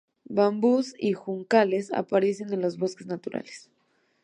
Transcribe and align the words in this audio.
Bambúes 0.27 0.95
y 0.97 1.13
juncales 1.13 1.93
aparecen 1.93 2.51
en 2.51 2.61
los 2.63 2.79
bosques 2.79 3.05
naturales. 3.05 3.69